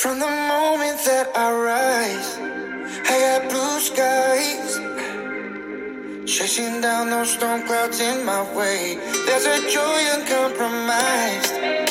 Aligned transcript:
From 0.00 0.18
the 0.18 0.24
moment 0.24 0.98
that 1.04 1.28
I 1.36 1.52
rise, 1.52 2.38
I 3.04 3.20
got 3.20 3.50
blue 3.50 3.78
skies. 3.80 4.80
Chasing 6.24 6.80
down 6.80 7.10
those 7.10 7.34
storm 7.34 7.64
clouds 7.64 8.00
in 8.00 8.24
my 8.24 8.40
way. 8.56 8.96
There's 9.26 9.44
a 9.44 9.60
joy 9.68 10.00
uncompromised 10.16 11.89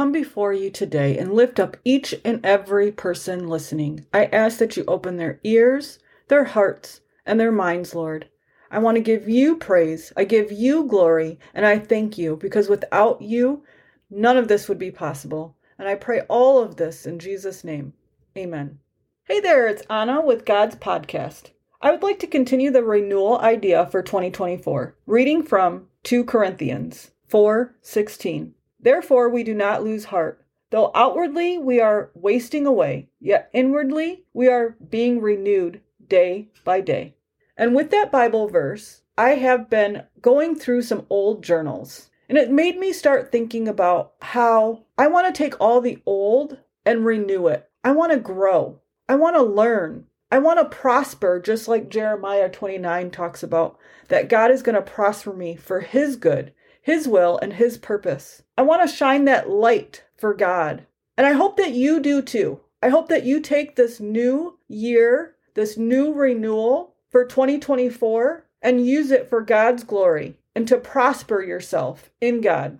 come 0.00 0.12
before 0.12 0.54
you 0.54 0.70
today 0.70 1.18
and 1.18 1.34
lift 1.34 1.60
up 1.60 1.76
each 1.84 2.14
and 2.24 2.40
every 2.42 2.90
person 2.90 3.46
listening. 3.46 4.06
I 4.14 4.24
ask 4.32 4.56
that 4.56 4.74
you 4.74 4.82
open 4.88 5.18
their 5.18 5.38
ears, 5.44 5.98
their 6.28 6.44
hearts, 6.44 7.02
and 7.26 7.38
their 7.38 7.52
minds, 7.52 7.94
Lord. 7.94 8.26
I 8.70 8.78
want 8.78 8.94
to 8.94 9.02
give 9.02 9.28
you 9.28 9.56
praise. 9.56 10.10
I 10.16 10.24
give 10.24 10.50
you 10.50 10.84
glory, 10.86 11.38
and 11.52 11.66
I 11.66 11.78
thank 11.78 12.16
you 12.16 12.36
because 12.36 12.66
without 12.66 13.20
you, 13.20 13.62
none 14.08 14.38
of 14.38 14.48
this 14.48 14.70
would 14.70 14.78
be 14.78 14.90
possible. 14.90 15.54
And 15.78 15.86
I 15.86 15.96
pray 15.96 16.22
all 16.30 16.62
of 16.62 16.76
this 16.76 17.04
in 17.04 17.18
Jesus' 17.18 17.62
name. 17.62 17.92
Amen. 18.38 18.78
Hey 19.24 19.40
there, 19.40 19.68
it's 19.68 19.82
Anna 19.90 20.22
with 20.22 20.46
God's 20.46 20.76
Podcast. 20.76 21.50
I 21.82 21.90
would 21.90 22.02
like 22.02 22.20
to 22.20 22.26
continue 22.26 22.70
the 22.70 22.82
renewal 22.82 23.38
idea 23.40 23.86
for 23.90 24.00
2024, 24.02 24.96
reading 25.04 25.42
from 25.42 25.88
2 26.04 26.24
Corinthians 26.24 27.10
4:16. 27.30 28.54
Therefore 28.82 29.28
we 29.28 29.42
do 29.44 29.54
not 29.54 29.84
lose 29.84 30.06
heart. 30.06 30.44
Though 30.70 30.90
outwardly 30.94 31.58
we 31.58 31.80
are 31.80 32.10
wasting 32.14 32.66
away, 32.66 33.08
yet 33.18 33.50
inwardly 33.52 34.24
we 34.32 34.48
are 34.48 34.76
being 34.88 35.20
renewed 35.20 35.80
day 36.06 36.48
by 36.64 36.80
day. 36.80 37.16
And 37.56 37.74
with 37.74 37.90
that 37.90 38.12
Bible 38.12 38.48
verse, 38.48 39.02
I 39.18 39.30
have 39.30 39.68
been 39.68 40.04
going 40.22 40.54
through 40.54 40.82
some 40.82 41.06
old 41.10 41.42
journals. 41.42 42.10
And 42.28 42.38
it 42.38 42.50
made 42.50 42.78
me 42.78 42.92
start 42.92 43.32
thinking 43.32 43.66
about 43.66 44.12
how 44.22 44.84
I 44.96 45.08
want 45.08 45.26
to 45.26 45.32
take 45.36 45.60
all 45.60 45.80
the 45.80 45.98
old 46.06 46.58
and 46.86 47.04
renew 47.04 47.48
it. 47.48 47.68
I 47.82 47.90
want 47.90 48.12
to 48.12 48.18
grow. 48.18 48.80
I 49.08 49.16
want 49.16 49.36
to 49.36 49.42
learn. 49.42 50.06
I 50.30 50.38
want 50.38 50.60
to 50.60 50.76
prosper, 50.76 51.40
just 51.40 51.66
like 51.66 51.88
Jeremiah 51.88 52.48
29 52.48 53.10
talks 53.10 53.42
about, 53.42 53.76
that 54.08 54.28
God 54.28 54.52
is 54.52 54.62
going 54.62 54.76
to 54.76 54.82
prosper 54.82 55.32
me 55.32 55.56
for 55.56 55.80
His 55.80 56.14
good, 56.14 56.54
His 56.80 57.06
will, 57.06 57.38
and 57.42 57.54
His 57.54 57.78
purpose. 57.78 58.42
I 58.56 58.62
want 58.62 58.88
to 58.88 58.94
shine 58.94 59.24
that 59.26 59.50
light 59.50 60.04
for 60.16 60.34
God. 60.34 60.86
And 61.16 61.26
I 61.26 61.32
hope 61.32 61.56
that 61.56 61.72
you 61.72 62.00
do 62.00 62.22
too. 62.22 62.60
I 62.82 62.88
hope 62.88 63.08
that 63.08 63.24
you 63.24 63.40
take 63.40 63.76
this 63.76 64.00
new 64.00 64.58
year, 64.68 65.36
this 65.54 65.76
new 65.76 66.12
renewal 66.12 66.94
for 67.10 67.24
2024, 67.24 68.46
and 68.62 68.86
use 68.86 69.10
it 69.10 69.28
for 69.28 69.42
God's 69.42 69.84
glory 69.84 70.36
and 70.54 70.66
to 70.68 70.78
prosper 70.78 71.42
yourself 71.42 72.10
in 72.20 72.40
God. 72.40 72.78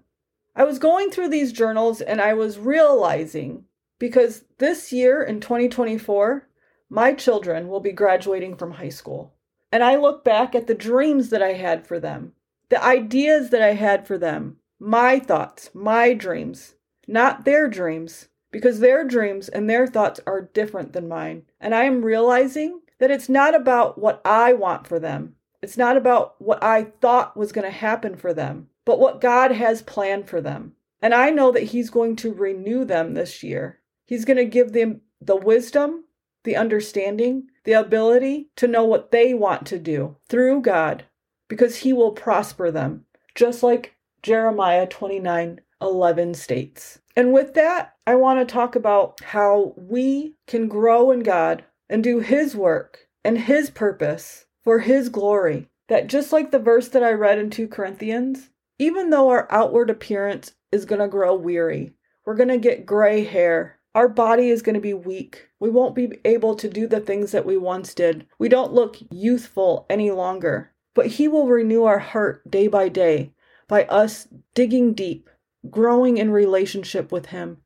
I 0.56 0.64
was 0.64 0.78
going 0.78 1.10
through 1.10 1.28
these 1.28 1.52
journals 1.52 2.00
and 2.00 2.20
I 2.20 2.34
was 2.34 2.58
realizing 2.58 3.64
because 3.98 4.44
this 4.58 4.92
year 4.92 5.22
in 5.22 5.40
2024, 5.40 6.48
my 6.88 7.12
children 7.12 7.68
will 7.68 7.80
be 7.80 7.92
graduating 7.92 8.56
from 8.56 8.72
high 8.72 8.88
school. 8.88 9.34
And 9.70 9.84
I 9.84 9.96
look 9.96 10.24
back 10.24 10.54
at 10.54 10.66
the 10.66 10.74
dreams 10.74 11.30
that 11.30 11.42
I 11.42 11.52
had 11.52 11.86
for 11.86 12.00
them, 12.00 12.32
the 12.70 12.82
ideas 12.82 13.50
that 13.50 13.62
I 13.62 13.74
had 13.74 14.06
for 14.06 14.16
them, 14.16 14.56
my 14.78 15.18
thoughts, 15.18 15.70
my 15.74 16.14
dreams, 16.14 16.76
not 17.06 17.44
their 17.44 17.68
dreams, 17.68 18.28
because 18.50 18.80
their 18.80 19.04
dreams 19.04 19.48
and 19.48 19.68
their 19.68 19.86
thoughts 19.86 20.20
are 20.26 20.50
different 20.54 20.92
than 20.92 21.08
mine. 21.08 21.42
And 21.60 21.74
I 21.74 21.84
am 21.84 22.04
realizing 22.04 22.80
that 22.98 23.10
it's 23.10 23.28
not 23.28 23.54
about 23.54 23.98
what 23.98 24.20
I 24.24 24.52
want 24.52 24.86
for 24.86 24.98
them. 24.98 25.34
It's 25.62 25.76
not 25.76 25.96
about 25.96 26.40
what 26.40 26.62
I 26.62 26.84
thought 26.84 27.36
was 27.36 27.52
going 27.52 27.66
to 27.66 27.76
happen 27.76 28.16
for 28.16 28.32
them, 28.32 28.68
but 28.84 28.98
what 28.98 29.20
God 29.20 29.52
has 29.52 29.82
planned 29.82 30.28
for 30.28 30.40
them. 30.40 30.72
And 31.02 31.14
I 31.14 31.30
know 31.30 31.52
that 31.52 31.64
He's 31.64 31.90
going 31.90 32.16
to 32.16 32.32
renew 32.32 32.84
them 32.84 33.14
this 33.14 33.42
year. 33.42 33.80
He's 34.06 34.24
going 34.24 34.36
to 34.36 34.44
give 34.44 34.72
them 34.72 35.02
the 35.20 35.36
wisdom, 35.36 36.04
the 36.44 36.56
understanding, 36.56 37.48
the 37.64 37.72
ability 37.72 38.48
to 38.56 38.66
know 38.66 38.84
what 38.84 39.10
they 39.10 39.34
want 39.34 39.66
to 39.66 39.78
do 39.78 40.16
through 40.28 40.62
God, 40.62 41.04
because 41.50 41.76
He 41.76 41.92
will 41.92 42.12
prosper 42.12 42.70
them, 42.70 43.04
just 43.34 43.62
like 43.62 43.96
Jeremiah 44.22 44.86
29 44.86 45.60
11 45.82 46.34
states. 46.34 47.00
And 47.16 47.32
with 47.32 47.54
that, 47.54 47.94
I 48.06 48.14
want 48.14 48.38
to 48.40 48.50
talk 48.50 48.76
about 48.76 49.20
how 49.22 49.74
we 49.76 50.36
can 50.46 50.68
grow 50.68 51.10
in 51.10 51.20
God 51.20 51.64
and 51.88 52.04
do 52.04 52.20
His 52.20 52.54
work 52.54 53.08
and 53.24 53.36
His 53.38 53.70
purpose 53.70 54.46
for 54.62 54.78
His 54.78 55.08
glory. 55.08 55.68
That 55.88 56.06
just 56.06 56.32
like 56.32 56.52
the 56.52 56.60
verse 56.60 56.88
that 56.88 57.02
I 57.02 57.10
read 57.12 57.38
in 57.38 57.50
2 57.50 57.66
Corinthians, 57.66 58.50
even 58.78 59.10
though 59.10 59.28
our 59.28 59.50
outward 59.50 59.90
appearance 59.90 60.52
is 60.70 60.84
going 60.84 61.00
to 61.00 61.08
grow 61.08 61.34
weary, 61.34 61.94
we're 62.24 62.36
going 62.36 62.48
to 62.48 62.58
get 62.58 62.86
gray 62.86 63.24
hair, 63.24 63.80
our 63.92 64.08
body 64.08 64.50
is 64.50 64.62
going 64.62 64.74
to 64.74 64.80
be 64.80 64.94
weak. 64.94 65.48
We 65.58 65.68
won't 65.68 65.96
be 65.96 66.12
able 66.24 66.54
to 66.54 66.68
do 66.68 66.86
the 66.86 67.00
things 67.00 67.32
that 67.32 67.44
we 67.44 67.56
once 67.56 67.92
did. 67.92 68.24
We 68.38 68.48
don't 68.48 68.72
look 68.72 68.98
youthful 69.10 69.86
any 69.90 70.12
longer. 70.12 70.69
But 70.94 71.06
He 71.06 71.28
will 71.28 71.46
renew 71.46 71.84
our 71.84 71.98
heart 71.98 72.50
day 72.50 72.66
by 72.66 72.88
day 72.88 73.32
by 73.70 73.84
us 73.84 74.26
digging 74.52 74.94
deep, 74.94 75.30
growing 75.70 76.18
in 76.18 76.32
relationship 76.32 77.12
with 77.12 77.26
Him, 77.26 77.58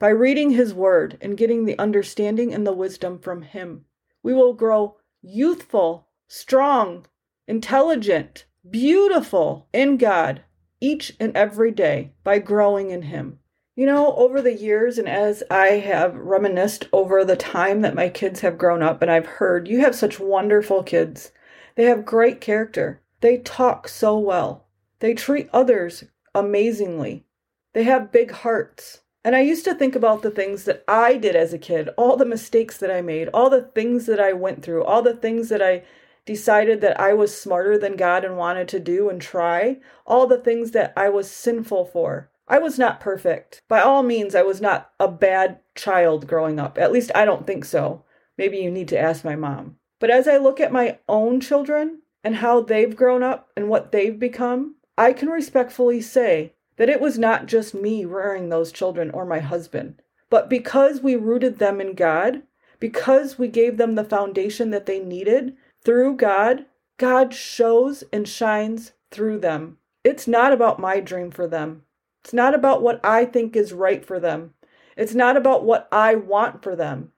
by 0.00 0.08
reading 0.08 0.50
His 0.50 0.74
Word 0.74 1.16
and 1.20 1.36
getting 1.36 1.64
the 1.64 1.78
understanding 1.78 2.52
and 2.52 2.66
the 2.66 2.72
wisdom 2.72 3.20
from 3.20 3.42
Him. 3.42 3.84
We 4.24 4.34
will 4.34 4.54
grow 4.54 4.96
youthful, 5.22 6.08
strong, 6.26 7.06
intelligent, 7.46 8.44
beautiful 8.68 9.68
in 9.72 9.98
God 9.98 10.42
each 10.80 11.14
and 11.20 11.36
every 11.36 11.70
day 11.70 12.12
by 12.24 12.40
growing 12.40 12.90
in 12.90 13.02
Him. 13.02 13.38
You 13.76 13.86
know, 13.86 14.16
over 14.16 14.42
the 14.42 14.52
years, 14.52 14.98
and 14.98 15.08
as 15.08 15.44
I 15.48 15.68
have 15.78 16.16
reminisced 16.16 16.88
over 16.92 17.24
the 17.24 17.36
time 17.36 17.82
that 17.82 17.94
my 17.94 18.08
kids 18.08 18.40
have 18.40 18.58
grown 18.58 18.82
up, 18.82 19.00
and 19.00 19.10
I've 19.10 19.26
heard 19.26 19.68
you 19.68 19.78
have 19.80 19.94
such 19.94 20.18
wonderful 20.18 20.82
kids. 20.82 21.30
They 21.74 21.84
have 21.84 22.04
great 22.04 22.40
character. 22.40 23.00
They 23.20 23.38
talk 23.38 23.88
so 23.88 24.18
well. 24.18 24.66
They 25.00 25.14
treat 25.14 25.48
others 25.52 26.04
amazingly. 26.34 27.24
They 27.72 27.84
have 27.84 28.12
big 28.12 28.30
hearts. 28.30 29.00
And 29.24 29.36
I 29.36 29.40
used 29.40 29.64
to 29.66 29.74
think 29.74 29.94
about 29.94 30.22
the 30.22 30.30
things 30.30 30.64
that 30.64 30.84
I 30.88 31.16
did 31.16 31.36
as 31.36 31.52
a 31.52 31.58
kid, 31.58 31.88
all 31.96 32.16
the 32.16 32.24
mistakes 32.24 32.76
that 32.78 32.90
I 32.90 33.02
made, 33.02 33.28
all 33.28 33.50
the 33.50 33.62
things 33.62 34.06
that 34.06 34.18
I 34.18 34.32
went 34.32 34.62
through, 34.62 34.84
all 34.84 35.02
the 35.02 35.14
things 35.14 35.48
that 35.48 35.62
I 35.62 35.84
decided 36.24 36.80
that 36.80 37.00
I 37.00 37.14
was 37.14 37.36
smarter 37.36 37.78
than 37.78 37.96
God 37.96 38.24
and 38.24 38.36
wanted 38.36 38.68
to 38.68 38.80
do 38.80 39.08
and 39.08 39.20
try, 39.20 39.78
all 40.06 40.26
the 40.26 40.38
things 40.38 40.72
that 40.72 40.92
I 40.96 41.08
was 41.08 41.30
sinful 41.30 41.86
for. 41.86 42.30
I 42.48 42.58
was 42.58 42.78
not 42.78 43.00
perfect. 43.00 43.62
By 43.68 43.80
all 43.80 44.02
means, 44.02 44.34
I 44.34 44.42
was 44.42 44.60
not 44.60 44.90
a 44.98 45.08
bad 45.08 45.60
child 45.74 46.26
growing 46.26 46.58
up. 46.58 46.76
At 46.76 46.92
least 46.92 47.12
I 47.14 47.24
don't 47.24 47.46
think 47.46 47.64
so. 47.64 48.04
Maybe 48.36 48.58
you 48.58 48.70
need 48.70 48.88
to 48.88 48.98
ask 48.98 49.24
my 49.24 49.36
mom. 49.36 49.76
But 50.02 50.10
as 50.10 50.26
I 50.26 50.36
look 50.36 50.58
at 50.58 50.72
my 50.72 50.98
own 51.08 51.38
children 51.38 52.02
and 52.24 52.34
how 52.34 52.60
they've 52.60 52.96
grown 52.96 53.22
up 53.22 53.50
and 53.56 53.68
what 53.68 53.92
they've 53.92 54.18
become, 54.18 54.74
I 54.98 55.12
can 55.12 55.28
respectfully 55.28 56.00
say 56.00 56.54
that 56.74 56.88
it 56.88 57.00
was 57.00 57.20
not 57.20 57.46
just 57.46 57.72
me 57.72 58.04
rearing 58.04 58.48
those 58.48 58.72
children 58.72 59.12
or 59.12 59.24
my 59.24 59.38
husband, 59.38 60.02
but 60.28 60.50
because 60.50 61.02
we 61.02 61.14
rooted 61.14 61.60
them 61.60 61.80
in 61.80 61.94
God, 61.94 62.42
because 62.80 63.38
we 63.38 63.46
gave 63.46 63.76
them 63.76 63.94
the 63.94 64.02
foundation 64.02 64.70
that 64.70 64.86
they 64.86 64.98
needed 64.98 65.56
through 65.84 66.16
God, 66.16 66.66
God 66.98 67.32
shows 67.32 68.02
and 68.12 68.26
shines 68.26 68.94
through 69.12 69.38
them. 69.38 69.78
It's 70.02 70.26
not 70.26 70.52
about 70.52 70.80
my 70.80 70.98
dream 70.98 71.30
for 71.30 71.46
them. 71.46 71.84
It's 72.24 72.32
not 72.32 72.56
about 72.56 72.82
what 72.82 72.98
I 73.04 73.24
think 73.24 73.54
is 73.54 73.72
right 73.72 74.04
for 74.04 74.18
them. 74.18 74.54
It's 74.96 75.14
not 75.14 75.36
about 75.36 75.62
what 75.62 75.86
I 75.92 76.16
want 76.16 76.60
for 76.60 76.74
them, 76.74 77.12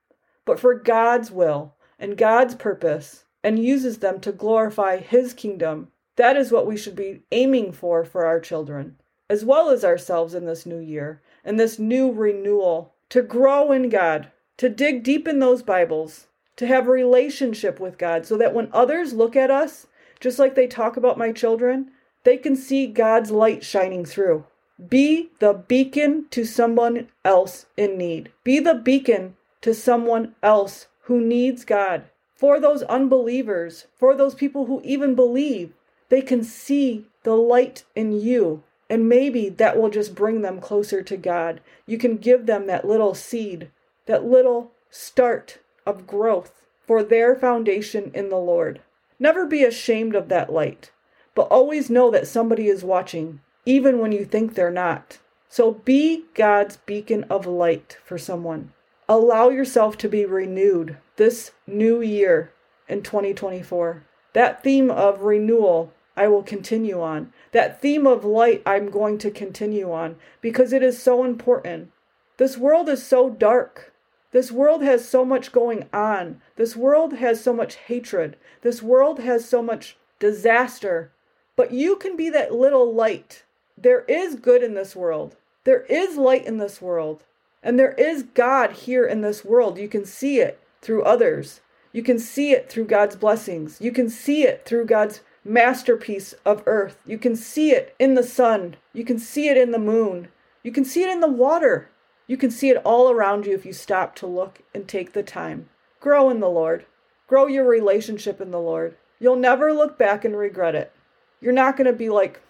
but 0.45 0.61
for 0.61 0.75
God's 0.75 1.31
will 1.31 1.74
and 1.99 2.17
God's 2.17 2.55
purpose, 2.55 3.25
and 3.43 3.59
uses 3.59 3.99
them 3.99 4.21
to 4.21 4.33
glorify 4.33 4.99
His 4.99 5.33
kingdom 5.33 5.89
That 6.17 6.37
is 6.37 6.53
what 6.53 6.67
we 6.67 6.77
should 6.77 6.95
be 6.95 7.23
aiming 7.33 7.73
for 7.73 8.05
for 8.05 8.25
our 8.25 8.39
children, 8.41 8.97
as 9.29 9.45
well 9.45 9.69
as 9.69 9.85
ourselves 9.85 10.35
in 10.35 10.47
this 10.47 10.65
new 10.65 10.79
year 10.79 11.21
and 11.45 11.59
this 11.59 11.79
new 11.79 12.11
renewal 12.13 12.95
to 13.11 13.23
grow 13.23 13.73
in 13.73 13.89
God, 13.89 14.31
to 14.59 14.69
dig 14.69 15.03
deep 15.03 15.27
in 15.27 15.41
those 15.41 15.63
Bibles, 15.63 16.29
to 16.57 16.67
have 16.67 16.87
a 16.87 16.91
relationship 16.91 17.81
with 17.81 17.99
God 17.99 18.27
so 18.27 18.37
that 18.37 18.55
when 18.55 18.69
others 18.73 19.13
look 19.13 19.35
at 19.35 19.51
us, 19.51 19.89
just 20.21 20.39
like 20.39 20.55
they 20.55 20.67
talk 20.67 20.97
about 20.97 21.19
my 21.19 21.33
children, 21.33 21.91
they 22.23 22.37
can 22.37 22.57
see 22.57 22.87
God's 22.87 23.31
light 23.31 23.65
shining 23.65 24.05
through. 24.05 24.45
Be 24.89 25.31
the 25.41 25.53
beacon 25.53 26.27
to 26.31 26.45
someone 26.45 27.09
else 27.25 27.67
in 27.77 27.99
need. 27.99 28.33
Be 28.43 28.61
the 28.61 28.75
beacon 28.75 29.37
to 29.61 29.75
someone 29.75 30.35
else 30.43 30.87
who 31.05 31.21
needs 31.21 31.65
God. 31.65 32.05
For 32.35 32.59
those 32.59 32.83
unbelievers, 32.83 33.87
for 33.95 34.15
those 34.15 34.35
people 34.35 34.67
who 34.67 34.81
even 34.85 35.15
believe, 35.15 35.73
they 36.09 36.23
can 36.23 36.43
see 36.43 37.07
the 37.23 37.35
light 37.35 37.85
in 37.95 38.13
you. 38.13 38.63
And 38.91 39.09
maybe 39.09 39.49
that 39.49 39.79
will 39.79 39.89
just 39.89 40.15
bring 40.15 40.43
them 40.43 40.61
closer 40.61 41.03
to 41.03 41.17
God. 41.17 41.61
You 41.87 41.97
can 41.97 42.17
give 42.19 42.47
them 42.47 42.67
that 42.67 42.87
little 42.87 43.15
seed, 43.15 43.71
that 44.07 44.25
little 44.25 44.73
start 44.91 45.59
of 45.87 46.07
growth 46.07 46.63
for 46.87 47.03
their 47.03 47.35
foundation 47.35 48.11
in 48.15 48.29
the 48.29 48.37
Lord. 48.37 48.81
Never 49.19 49.47
be 49.47 49.65
ashamed 49.65 50.15
of 50.15 50.29
that 50.29 50.53
light, 50.53 50.91
but 51.35 51.49
always 51.49 51.89
know 51.89 52.11
that 52.11 52.27
somebody 52.27 52.69
is 52.69 52.85
watching, 52.85 53.41
even 53.65 53.99
when 53.99 54.13
you 54.13 54.25
think 54.25 54.55
they're 54.55 54.71
not. 54.71 55.19
So 55.49 55.73
be 55.73 56.25
God's 56.35 56.77
beacon 56.79 57.25
of 57.25 57.47
light 57.47 57.99
for 58.05 58.19
someone. 58.19 58.73
Allow 59.09 59.51
yourself 59.51 59.99
to 59.99 60.09
be 60.09 60.25
renewed 60.25 60.97
this 61.17 61.51
new 61.67 62.01
year 62.01 62.53
in 62.89 63.03
2024. 63.03 64.03
That 64.33 64.63
theme 64.63 64.91
of 64.91 65.21
renewal, 65.21 65.93
I 66.17 66.29
will 66.29 66.43
continue 66.43 67.03
on. 67.03 67.31
That 67.53 67.83
theme 67.83 68.07
of 68.07 68.25
light, 68.25 68.63
I'm 68.65 68.91
going 68.91 69.19
to 69.19 69.31
continue 69.31 69.93
on 69.93 70.17
because 70.41 70.73
it 70.73 70.83
is 70.83 71.03
so 71.03 71.23
important. 71.23 71.93
This 72.39 72.57
world 72.57 72.89
is 72.89 73.05
so 73.05 73.29
dark. 73.29 73.93
This 74.33 74.51
world 74.51 74.83
has 74.83 75.07
so 75.07 75.23
much 75.25 75.53
going 75.53 75.87
on. 75.93 76.41
This 76.57 76.75
world 76.75 77.15
has 77.17 77.45
so 77.45 77.53
much 77.53 77.77
hatred. 77.77 78.39
This 78.63 78.83
world 78.83 79.21
has 79.21 79.47
so 79.47 79.63
much 79.63 79.99
disaster. 80.19 81.13
But 81.57 81.73
you 81.73 81.97
can 81.97 82.17
be 82.17 82.31
that 82.31 82.55
little 82.55 82.93
light. 82.93 83.45
There 83.77 84.05
is 84.09 84.35
good 84.35 84.63
in 84.63 84.75
this 84.75 84.97
world. 84.97 85.37
There 85.65 85.83
is 85.83 86.17
light 86.17 86.47
in 86.47 86.57
this 86.57 86.81
world. 86.81 87.25
And 87.65 87.79
there 87.79 87.93
is 87.93 88.25
God 88.35 88.73
here 88.73 89.07
in 89.07 89.23
this 89.23 89.45
world. 89.45 89.79
You 89.79 89.89
can 89.89 90.05
see 90.05 90.39
it 90.39 90.61
through 90.83 91.03
others. 91.03 91.63
You 91.93 92.03
can 92.03 92.19
see 92.19 92.53
it 92.53 92.69
through 92.69 92.85
God's 92.85 93.17
blessings. 93.17 93.81
You 93.81 93.91
can 93.91 94.11
see 94.11 94.43
it 94.43 94.67
through 94.67 94.85
God's 94.85 95.23
masterpiece 95.45 96.35
of 96.45 96.63
earth. 96.67 96.99
You 97.07 97.17
can 97.17 97.35
see 97.35 97.71
it 97.71 97.95
in 97.99 98.15
the 98.15 98.23
sun. 98.23 98.77
You 98.93 99.05
can 99.05 99.19
see 99.19 99.49
it 99.49 99.57
in 99.57 99.71
the 99.71 99.79
moon. 99.79 100.29
You 100.63 100.73
can 100.73 100.85
see 100.85 101.03
it 101.03 101.11
in 101.11 101.21
the 101.21 101.29
water. 101.29 101.89
You 102.27 102.37
can 102.37 102.51
see 102.51 102.69
it 102.69 102.83
all 102.85 103.11
around 103.11 103.47
you 103.47 103.55
if 103.55 103.65
you 103.65 103.73
stop 103.73 104.15
to 104.17 104.27
look 104.27 104.61
and 104.75 104.87
take 104.87 105.13
the 105.13 105.23
time. 105.23 105.71
Grow 106.01 106.29
in 106.29 106.41
the 106.41 106.51
Lord. 106.51 106.85
Grow 107.27 107.47
your 107.47 107.67
relationship 107.67 108.43
in 108.43 108.51
the 108.51 108.61
Lord. 108.61 108.97
You'll 109.19 109.37
never 109.37 109.73
look 109.73 109.97
back 109.99 110.25
and 110.25 110.37
regret 110.37 110.75
it. 110.75 110.93
You're 111.41 111.53
not 111.53 111.79
going 111.79 111.87
to 111.87 111.93
be 111.95 112.11
like, 112.11 112.41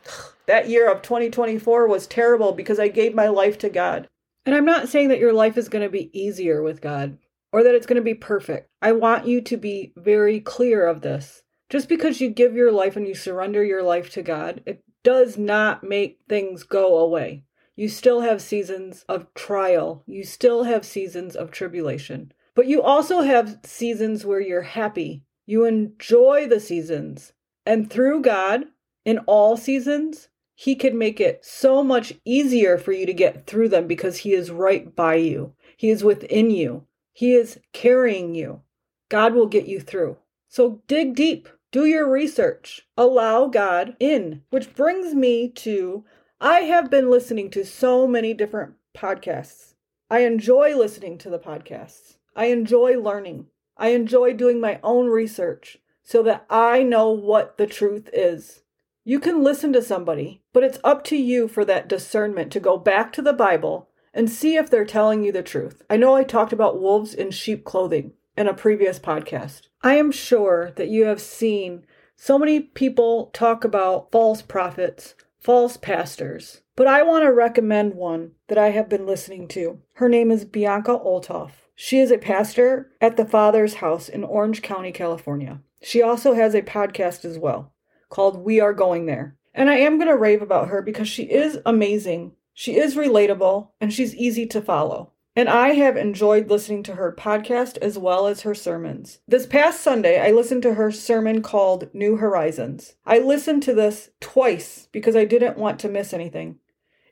that 0.46 0.68
year 0.68 0.90
of 0.90 1.02
2024 1.02 1.86
was 1.86 2.06
terrible 2.06 2.52
because 2.52 2.80
I 2.80 2.88
gave 2.88 3.14
my 3.14 3.28
life 3.28 3.58
to 3.58 3.68
God. 3.68 4.08
And 4.46 4.54
I'm 4.54 4.64
not 4.64 4.88
saying 4.88 5.08
that 5.08 5.18
your 5.18 5.32
life 5.32 5.56
is 5.56 5.68
going 5.68 5.84
to 5.84 5.90
be 5.90 6.10
easier 6.18 6.62
with 6.62 6.80
God 6.80 7.18
or 7.52 7.62
that 7.62 7.74
it's 7.74 7.86
going 7.86 7.96
to 7.96 8.02
be 8.02 8.14
perfect. 8.14 8.68
I 8.82 8.92
want 8.92 9.26
you 9.26 9.40
to 9.42 9.56
be 9.56 9.92
very 9.96 10.40
clear 10.40 10.86
of 10.86 11.00
this. 11.00 11.42
Just 11.70 11.88
because 11.88 12.20
you 12.20 12.28
give 12.28 12.54
your 12.54 12.72
life 12.72 12.96
and 12.96 13.06
you 13.06 13.14
surrender 13.14 13.64
your 13.64 13.82
life 13.82 14.10
to 14.10 14.22
God, 14.22 14.62
it 14.66 14.84
does 15.02 15.38
not 15.38 15.82
make 15.82 16.18
things 16.28 16.62
go 16.62 16.98
away. 16.98 17.44
You 17.76 17.88
still 17.88 18.20
have 18.20 18.42
seasons 18.42 19.04
of 19.08 19.32
trial. 19.34 20.02
You 20.06 20.24
still 20.24 20.64
have 20.64 20.84
seasons 20.84 21.34
of 21.34 21.50
tribulation. 21.50 22.32
But 22.54 22.66
you 22.66 22.82
also 22.82 23.22
have 23.22 23.58
seasons 23.64 24.24
where 24.24 24.40
you're 24.40 24.62
happy. 24.62 25.24
You 25.46 25.64
enjoy 25.64 26.46
the 26.48 26.60
seasons. 26.60 27.32
And 27.66 27.90
through 27.90 28.22
God, 28.22 28.64
in 29.04 29.18
all 29.20 29.56
seasons, 29.56 30.28
He 30.54 30.74
can 30.74 30.96
make 30.96 31.20
it 31.20 31.44
so 31.44 31.82
much 31.82 32.12
easier 32.24 32.78
for 32.78 32.92
you 32.92 33.06
to 33.06 33.12
get 33.12 33.46
through 33.46 33.68
them 33.68 33.86
because 33.86 34.18
He 34.18 34.32
is 34.32 34.50
right 34.50 34.94
by 34.94 35.16
you. 35.16 35.54
He 35.76 35.90
is 35.90 36.04
within 36.04 36.50
you. 36.50 36.86
He 37.12 37.34
is 37.34 37.60
carrying 37.72 38.34
you. 38.34 38.62
God 39.08 39.34
will 39.34 39.46
get 39.46 39.66
you 39.66 39.80
through. 39.80 40.16
So 40.48 40.82
dig 40.86 41.14
deep. 41.14 41.48
Do 41.72 41.84
your 41.84 42.08
research. 42.08 42.86
Allow 42.96 43.46
God 43.46 43.96
in. 43.98 44.42
Which 44.50 44.74
brings 44.74 45.14
me 45.14 45.48
to 45.50 46.04
I 46.40 46.60
have 46.60 46.90
been 46.90 47.10
listening 47.10 47.50
to 47.50 47.64
so 47.64 48.06
many 48.06 48.34
different 48.34 48.74
podcasts. 48.96 49.74
I 50.10 50.20
enjoy 50.20 50.76
listening 50.76 51.18
to 51.18 51.30
the 51.30 51.38
podcasts. 51.38 52.16
I 52.36 52.46
enjoy 52.46 53.00
learning. 53.00 53.46
I 53.76 53.88
enjoy 53.88 54.34
doing 54.34 54.60
my 54.60 54.78
own 54.82 55.06
research 55.06 55.78
so 56.02 56.22
that 56.24 56.44
I 56.50 56.82
know 56.82 57.10
what 57.10 57.56
the 57.56 57.66
truth 57.66 58.10
is. 58.12 58.63
You 59.04 59.20
can 59.20 59.44
listen 59.44 59.72
to 59.74 59.82
somebody, 59.82 60.42
but 60.52 60.64
it's 60.64 60.78
up 60.82 61.04
to 61.04 61.16
you 61.16 61.46
for 61.46 61.64
that 61.66 61.88
discernment 61.88 62.50
to 62.52 62.60
go 62.60 62.78
back 62.78 63.12
to 63.12 63.22
the 63.22 63.34
Bible 63.34 63.90
and 64.14 64.30
see 64.30 64.56
if 64.56 64.70
they're 64.70 64.84
telling 64.84 65.22
you 65.22 65.30
the 65.30 65.42
truth. 65.42 65.82
I 65.90 65.96
know 65.98 66.14
I 66.14 66.24
talked 66.24 66.52
about 66.52 66.80
wolves 66.80 67.12
in 67.12 67.30
sheep 67.30 67.64
clothing 67.64 68.12
in 68.36 68.48
a 68.48 68.54
previous 68.54 68.98
podcast. 68.98 69.68
I 69.82 69.96
am 69.96 70.10
sure 70.10 70.72
that 70.76 70.88
you 70.88 71.04
have 71.04 71.20
seen 71.20 71.84
so 72.16 72.38
many 72.38 72.60
people 72.60 73.30
talk 73.34 73.64
about 73.64 74.10
false 74.10 74.40
prophets 74.40 75.14
false 75.44 75.76
pastors. 75.76 76.62
But 76.74 76.86
I 76.86 77.02
want 77.02 77.22
to 77.22 77.32
recommend 77.32 77.94
one 77.94 78.32
that 78.48 78.56
I 78.56 78.70
have 78.70 78.88
been 78.88 79.06
listening 79.06 79.46
to. 79.48 79.78
Her 79.94 80.08
name 80.08 80.30
is 80.30 80.46
Bianca 80.46 80.92
Olthoff. 80.92 81.50
She 81.76 81.98
is 81.98 82.10
a 82.10 82.18
pastor 82.18 82.90
at 83.00 83.18
the 83.18 83.26
Father's 83.26 83.74
House 83.74 84.08
in 84.08 84.24
Orange 84.24 84.62
County, 84.62 84.90
California. 84.90 85.60
She 85.82 86.00
also 86.00 86.32
has 86.32 86.54
a 86.54 86.62
podcast 86.62 87.26
as 87.26 87.38
well 87.38 87.73
called 88.14 88.38
We 88.38 88.60
Are 88.60 88.72
Going 88.72 89.06
There. 89.06 89.36
And 89.52 89.68
I 89.68 89.76
am 89.76 89.98
going 89.98 90.08
to 90.08 90.16
rave 90.16 90.40
about 90.40 90.68
her 90.68 90.80
because 90.80 91.08
she 91.08 91.24
is 91.24 91.58
amazing. 91.66 92.32
She 92.54 92.76
is 92.76 92.96
relatable 92.96 93.68
and 93.80 93.92
she's 93.92 94.14
easy 94.14 94.46
to 94.46 94.62
follow 94.62 95.12
and 95.36 95.48
I 95.48 95.70
have 95.70 95.96
enjoyed 95.96 96.48
listening 96.48 96.82
to 96.84 96.94
her 96.94 97.12
podcast 97.12 97.76
as 97.78 97.98
well 97.98 98.26
as 98.26 98.42
her 98.42 98.54
sermons. 98.54 99.18
This 99.26 99.46
past 99.46 99.80
Sunday, 99.80 100.20
I 100.20 100.30
listened 100.30 100.62
to 100.62 100.74
her 100.74 100.92
sermon 100.92 101.42
called 101.42 101.92
New 101.92 102.16
Horizons. 102.16 102.94
I 103.04 103.18
listened 103.18 103.62
to 103.64 103.74
this 103.74 104.10
twice 104.20 104.88
because 104.92 105.16
I 105.16 105.24
didn't 105.24 105.58
want 105.58 105.80
to 105.80 105.88
miss 105.88 106.12
anything. 106.12 106.60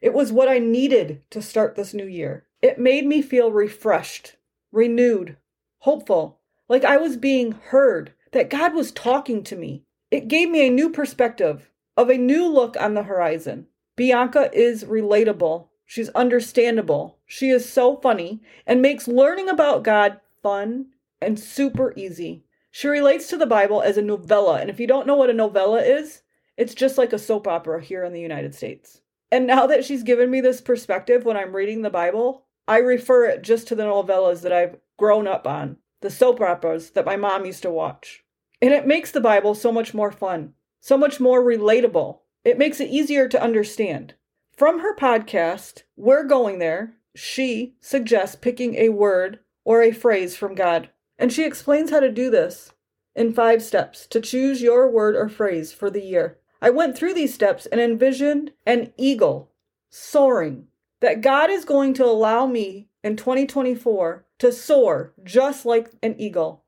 It 0.01 0.15
was 0.15 0.33
what 0.33 0.49
I 0.49 0.59
needed 0.59 1.23
to 1.31 1.43
start 1.43 1.75
this 1.75 1.95
new 1.95 2.07
year. 2.07 2.47
It 2.61 2.79
made 2.79 3.07
me 3.07 3.23
feel 3.23 3.51
refreshed, 3.51 4.37
renewed, 4.71 5.37
hopeful, 5.79 6.41
like 6.69 6.85
I 6.85 6.97
was 6.97 7.17
being 7.17 7.53
heard, 7.53 8.13
that 8.31 8.51
God 8.51 8.73
was 8.73 8.93
talking 8.93 9.43
to 9.45 9.57
me. 9.57 9.85
It 10.13 10.29
gave 10.29 10.49
me 10.49 10.65
a 10.65 10.71
new 10.71 10.91
perspective 10.91 11.73
of 11.97 12.09
a 12.09 12.17
new 12.17 12.47
look 12.47 12.77
on 12.79 12.95
the 12.95 13.03
horizon. 13.03 13.67
Bianca 13.97 14.49
is 14.53 14.85
relatable 14.85 15.67
She's 15.93 16.09
understandable. 16.11 17.19
She 17.27 17.51
is 17.51 17.71
so 17.71 17.97
funny 17.97 18.41
and 18.67 18.81
makes 18.81 19.07
learning 19.07 19.51
about 19.51 19.83
God 19.83 20.21
fun 20.43 20.87
and 21.21 21.39
super 21.39 21.93
easy. 21.97 22.47
She 22.71 22.89
relates 22.89 23.29
to 23.29 23.37
the 23.37 23.45
Bible 23.45 23.83
as 23.83 23.99
a 23.99 24.01
novella, 24.01 24.59
and 24.59 24.71
if 24.71 24.81
you 24.81 24.87
don't 24.87 25.07
know 25.07 25.17
what 25.17 25.29
a 25.29 25.35
novella 25.35 25.83
is, 25.83 26.23
it's 26.57 26.73
just 26.73 26.97
like 26.97 27.13
a 27.13 27.19
soap 27.19 27.47
opera 27.47 27.83
here 27.83 28.05
in 28.05 28.15
the 28.15 28.23
United 28.23 28.55
States. 28.55 29.03
And 29.31 29.47
now 29.47 29.67
that 29.67 29.85
she's 29.85 30.03
given 30.03 30.31
me 30.31 30.41
this 30.41 30.63
perspective 30.63 31.27
when 31.27 31.37
I'm 31.37 31.55
reading 31.55 31.83
the 31.83 31.91
Bible, 31.91 32.47
I 32.67 32.79
refer 32.79 33.27
it 33.27 33.43
just 33.43 33.69
to 33.69 33.75
the 33.75 33.83
novellas 33.83 34.41
that 34.41 34.53
I've 34.55 34.79
grown 34.97 35.29
up 35.29 35.47
on, 35.47 35.77
the 36.01 36.09
soap 36.09 36.41
operas 36.41 36.93
that 36.93 37.05
my 37.05 37.17
mom 37.17 37.45
used 37.45 37.65
to 37.65 37.71
watch. 37.71 38.22
And 38.63 38.73
it 38.73 38.87
makes 38.87 39.11
the 39.11 39.21
Bible 39.21 39.57
so 39.57 39.73
much 39.73 39.93
more 39.93 40.13
fun, 40.13 40.55
so 40.81 40.97
much 40.97 41.19
more 41.19 41.43
relatable. 41.43 42.21
It 42.45 42.57
makes 42.57 42.81
it 42.81 42.91
easier 42.91 43.29
to 43.29 43.43
understand. 43.43 44.15
From 44.57 44.79
her 44.79 44.95
podcast, 44.95 45.83
We're 45.97 46.23
Going 46.23 46.61
There, 46.61 46.95
she 47.15 47.75
suggests 47.81 48.37
picking 48.37 48.77
a 48.77 48.91
word 48.91 49.41
or 49.65 49.83
a 49.83 49.91
phrase 49.91 50.37
from 50.37 50.55
God. 50.55 50.91
And 51.19 51.33
she 51.33 51.45
explains 51.45 51.91
how 51.91 51.99
to 52.01 52.09
do 52.09 52.31
this 52.31 52.73
in 53.15 53.35
five 53.35 53.63
steps 53.63 54.07
to 54.07 54.21
choose 54.21 54.63
your 54.63 54.89
word 54.89 55.17
or 55.17 55.29
phrase 55.29 55.73
for 55.73 55.91
the 55.91 56.03
year. 56.03 56.39
I 56.61 56.71
went 56.71 56.97
through 56.97 57.15
these 57.15 57.35
steps 57.35 57.67
and 57.67 57.81
envisioned 57.81 58.53
an 58.65 58.93
eagle 58.97 59.51
soaring, 59.91 60.69
that 61.01 61.21
God 61.21 61.51
is 61.51 61.65
going 61.65 61.95
to 61.95 62.05
allow 62.05 62.47
me 62.47 62.89
in 63.05 63.17
2024 63.17 64.25
to 64.39 64.53
soar 64.53 65.13
just 65.23 65.67
like 65.67 65.91
an 66.03 66.15
eagle. 66.19 66.65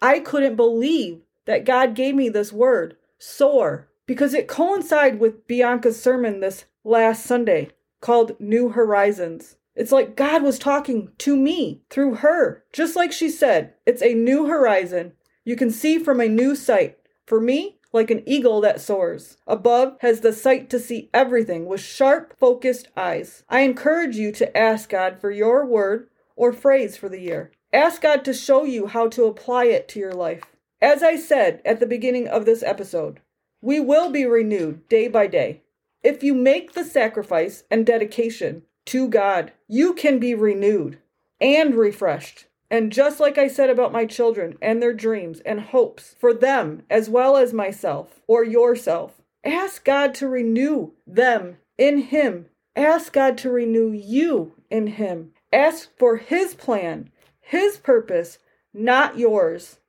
I 0.00 0.20
couldn't 0.20 0.56
believe 0.56 1.22
that 1.50 1.64
God 1.64 1.96
gave 1.96 2.14
me 2.14 2.28
this 2.28 2.52
word, 2.52 2.96
soar, 3.18 3.88
because 4.06 4.34
it 4.34 4.46
coincided 4.46 5.18
with 5.18 5.48
Bianca's 5.48 6.00
sermon 6.00 6.38
this 6.38 6.66
last 6.84 7.24
Sunday 7.24 7.70
called 8.00 8.38
New 8.38 8.68
Horizons. 8.68 9.56
It's 9.74 9.90
like 9.90 10.14
God 10.14 10.44
was 10.44 10.60
talking 10.60 11.10
to 11.18 11.34
me 11.34 11.82
through 11.90 12.14
her. 12.16 12.62
Just 12.72 12.94
like 12.94 13.10
she 13.10 13.28
said, 13.28 13.74
it's 13.84 14.00
a 14.00 14.14
new 14.14 14.46
horizon. 14.46 15.14
You 15.44 15.56
can 15.56 15.72
see 15.72 15.98
from 15.98 16.20
a 16.20 16.28
new 16.28 16.54
sight. 16.54 16.98
For 17.26 17.40
me, 17.40 17.80
like 17.92 18.12
an 18.12 18.22
eagle 18.26 18.60
that 18.60 18.80
soars. 18.80 19.36
Above 19.48 19.96
has 20.02 20.20
the 20.20 20.32
sight 20.32 20.70
to 20.70 20.78
see 20.78 21.10
everything 21.12 21.66
with 21.66 21.80
sharp, 21.80 22.38
focused 22.38 22.86
eyes. 22.96 23.42
I 23.48 23.62
encourage 23.62 24.14
you 24.14 24.30
to 24.32 24.56
ask 24.56 24.88
God 24.88 25.20
for 25.20 25.32
your 25.32 25.66
word 25.66 26.10
or 26.36 26.52
phrase 26.52 26.96
for 26.96 27.08
the 27.08 27.20
year. 27.20 27.50
Ask 27.72 28.02
God 28.02 28.24
to 28.24 28.32
show 28.32 28.62
you 28.62 28.86
how 28.86 29.08
to 29.08 29.24
apply 29.24 29.64
it 29.64 29.88
to 29.88 29.98
your 29.98 30.12
life. 30.12 30.44
As 30.82 31.02
I 31.02 31.16
said 31.16 31.60
at 31.64 31.78
the 31.78 31.86
beginning 31.86 32.26
of 32.26 32.46
this 32.46 32.62
episode, 32.62 33.20
we 33.60 33.80
will 33.80 34.10
be 34.10 34.24
renewed 34.24 34.88
day 34.88 35.08
by 35.08 35.26
day. 35.26 35.62
If 36.02 36.22
you 36.22 36.34
make 36.34 36.72
the 36.72 36.84
sacrifice 36.84 37.64
and 37.70 37.84
dedication 37.84 38.62
to 38.86 39.06
God, 39.08 39.52
you 39.68 39.92
can 39.92 40.18
be 40.18 40.34
renewed 40.34 40.98
and 41.38 41.74
refreshed. 41.74 42.46
And 42.70 42.92
just 42.92 43.20
like 43.20 43.36
I 43.36 43.48
said 43.48 43.68
about 43.68 43.92
my 43.92 44.06
children 44.06 44.56
and 44.62 44.80
their 44.80 44.94
dreams 44.94 45.40
and 45.40 45.60
hopes 45.60 46.14
for 46.18 46.32
them 46.32 46.84
as 46.88 47.10
well 47.10 47.36
as 47.36 47.52
myself 47.52 48.22
or 48.26 48.42
yourself, 48.44 49.20
ask 49.44 49.84
God 49.84 50.14
to 50.14 50.28
renew 50.28 50.92
them 51.06 51.58
in 51.76 51.98
Him. 51.98 52.46
Ask 52.74 53.12
God 53.12 53.36
to 53.38 53.50
renew 53.50 53.90
you 53.92 54.54
in 54.70 54.86
Him. 54.86 55.32
Ask 55.52 55.90
for 55.98 56.16
His 56.16 56.54
plan, 56.54 57.10
His 57.40 57.76
purpose, 57.76 58.38
not 58.72 59.18
yours, 59.18 59.79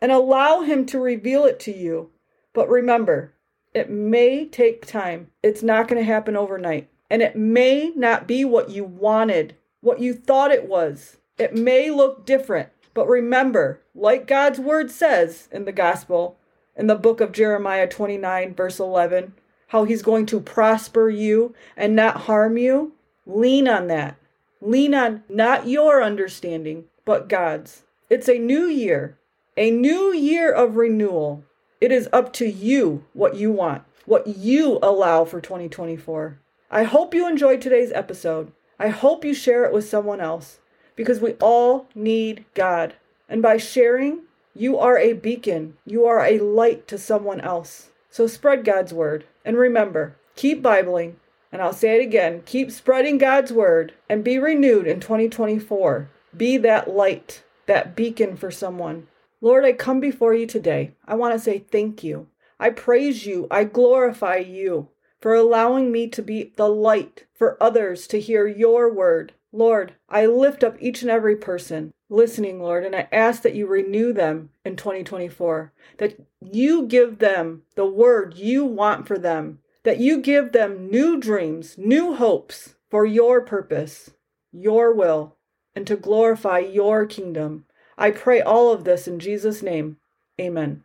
and 0.00 0.10
allow 0.12 0.60
Him 0.60 0.86
to 0.86 0.98
reveal 0.98 1.44
it 1.44 1.60
to 1.60 1.76
you. 1.76 2.10
But 2.52 2.68
remember, 2.68 3.34
it 3.74 3.90
may 3.90 4.46
take 4.46 4.86
time. 4.86 5.28
It's 5.42 5.62
not 5.62 5.88
going 5.88 6.00
to 6.00 6.12
happen 6.12 6.36
overnight. 6.36 6.88
And 7.08 7.22
it 7.22 7.36
may 7.36 7.92
not 7.94 8.26
be 8.26 8.44
what 8.44 8.70
you 8.70 8.84
wanted, 8.84 9.56
what 9.80 10.00
you 10.00 10.14
thought 10.14 10.52
it 10.52 10.68
was. 10.68 11.18
It 11.38 11.54
may 11.54 11.90
look 11.90 12.24
different. 12.26 12.68
But 12.94 13.08
remember, 13.08 13.82
like 13.94 14.26
God's 14.26 14.58
word 14.58 14.90
says 14.90 15.48
in 15.52 15.64
the 15.64 15.72
gospel, 15.72 16.38
in 16.76 16.86
the 16.86 16.94
book 16.94 17.20
of 17.20 17.32
Jeremiah 17.32 17.88
29, 17.88 18.54
verse 18.54 18.78
11, 18.78 19.34
how 19.68 19.84
he's 19.84 20.02
going 20.02 20.26
to 20.26 20.40
prosper 20.40 21.08
you 21.08 21.54
and 21.76 21.94
not 21.94 22.22
harm 22.22 22.56
you. 22.56 22.92
Lean 23.26 23.68
on 23.68 23.86
that. 23.88 24.16
Lean 24.60 24.94
on 24.94 25.22
not 25.28 25.68
your 25.68 26.02
understanding, 26.02 26.84
but 27.04 27.28
God's. 27.28 27.84
It's 28.08 28.28
a 28.28 28.38
new 28.38 28.64
year, 28.64 29.18
a 29.60 29.70
new 29.70 30.10
year 30.10 30.50
of 30.50 30.76
renewal. 30.76 31.44
It 31.82 31.92
is 31.92 32.08
up 32.14 32.32
to 32.32 32.46
you 32.46 33.04
what 33.12 33.36
you 33.36 33.52
want, 33.52 33.82
what 34.06 34.26
you 34.26 34.78
allow 34.82 35.26
for 35.26 35.38
2024. 35.38 36.38
I 36.70 36.84
hope 36.84 37.12
you 37.12 37.28
enjoyed 37.28 37.60
today's 37.60 37.92
episode. 37.92 38.52
I 38.78 38.88
hope 38.88 39.22
you 39.22 39.34
share 39.34 39.66
it 39.66 39.74
with 39.74 39.86
someone 39.86 40.18
else 40.18 40.60
because 40.96 41.20
we 41.20 41.34
all 41.42 41.88
need 41.94 42.46
God. 42.54 42.94
And 43.28 43.42
by 43.42 43.58
sharing, 43.58 44.20
you 44.54 44.78
are 44.78 44.96
a 44.96 45.12
beacon, 45.12 45.76
you 45.84 46.06
are 46.06 46.24
a 46.24 46.38
light 46.38 46.88
to 46.88 46.96
someone 46.96 47.42
else. 47.42 47.90
So 48.08 48.26
spread 48.26 48.64
God's 48.64 48.94
word. 48.94 49.26
And 49.44 49.58
remember, 49.58 50.16
keep 50.36 50.62
Bibling. 50.62 51.16
And 51.52 51.60
I'll 51.60 51.74
say 51.74 52.00
it 52.00 52.02
again 52.02 52.44
keep 52.46 52.70
spreading 52.70 53.18
God's 53.18 53.52
word 53.52 53.92
and 54.08 54.24
be 54.24 54.38
renewed 54.38 54.86
in 54.86 55.00
2024. 55.00 56.08
Be 56.34 56.56
that 56.56 56.88
light, 56.88 57.42
that 57.66 57.94
beacon 57.94 58.38
for 58.38 58.50
someone. 58.50 59.06
Lord, 59.40 59.64
I 59.64 59.72
come 59.72 60.00
before 60.00 60.34
you 60.34 60.46
today. 60.46 60.92
I 61.06 61.14
want 61.14 61.34
to 61.34 61.38
say 61.38 61.58
thank 61.58 62.04
you. 62.04 62.28
I 62.58 62.70
praise 62.70 63.24
you. 63.24 63.46
I 63.50 63.64
glorify 63.64 64.36
you 64.36 64.88
for 65.20 65.34
allowing 65.34 65.90
me 65.90 66.08
to 66.08 66.22
be 66.22 66.52
the 66.56 66.68
light 66.68 67.26
for 67.34 67.62
others 67.62 68.06
to 68.08 68.20
hear 68.20 68.46
your 68.46 68.92
word. 68.92 69.32
Lord, 69.52 69.94
I 70.08 70.26
lift 70.26 70.62
up 70.62 70.76
each 70.80 71.02
and 71.02 71.10
every 71.10 71.36
person 71.36 71.92
listening, 72.10 72.60
Lord, 72.60 72.84
and 72.84 72.94
I 72.94 73.08
ask 73.10 73.42
that 73.42 73.54
you 73.54 73.66
renew 73.66 74.12
them 74.12 74.50
in 74.64 74.76
2024, 74.76 75.72
that 75.98 76.20
you 76.40 76.86
give 76.86 77.18
them 77.18 77.62
the 77.76 77.86
word 77.86 78.34
you 78.36 78.64
want 78.64 79.06
for 79.06 79.18
them, 79.18 79.60
that 79.84 79.98
you 79.98 80.20
give 80.20 80.52
them 80.52 80.90
new 80.90 81.18
dreams, 81.18 81.78
new 81.78 82.14
hopes 82.14 82.74
for 82.90 83.06
your 83.06 83.40
purpose, 83.40 84.10
your 84.52 84.92
will, 84.92 85.36
and 85.74 85.86
to 85.86 85.96
glorify 85.96 86.58
your 86.58 87.06
kingdom. 87.06 87.64
I 88.00 88.10
pray 88.10 88.40
all 88.40 88.72
of 88.72 88.84
this 88.84 89.06
in 89.06 89.20
Jesus' 89.20 89.62
name. 89.62 89.98
Amen. 90.40 90.84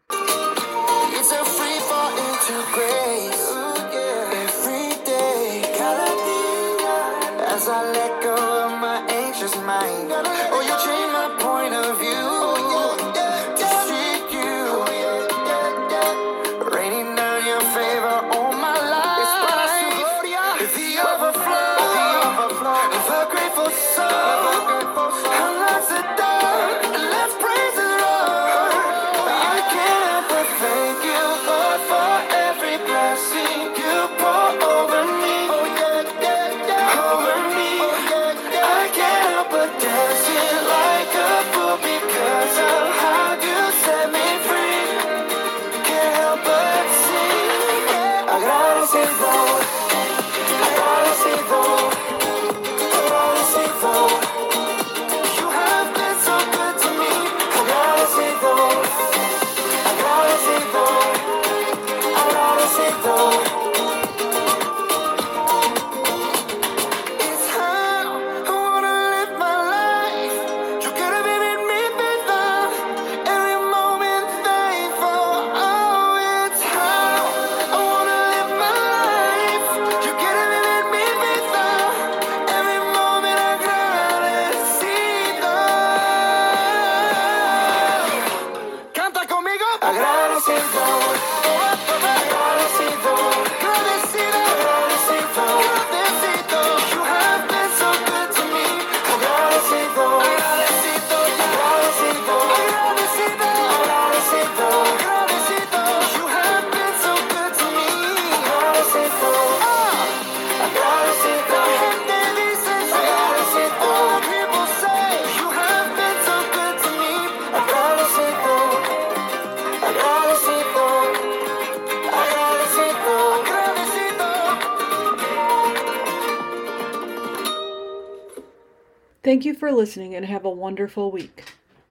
Thank 129.36 129.44
you 129.44 129.54
for 129.54 129.70
listening 129.70 130.16
and 130.16 130.26
have 130.28 130.46
a 130.46 130.50
wonderful 130.50 131.12
week. 131.12 131.44